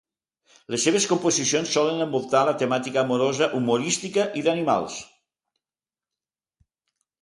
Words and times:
Les 0.75 0.85
seves 0.87 1.05
composicions 1.11 1.75
solen 1.75 2.01
envoltar 2.07 2.41
la 2.49 2.57
temàtica 2.63 3.03
amorosa, 3.05 3.53
humorística 3.61 4.29
i 4.43 4.47
d'animals. 4.49 5.01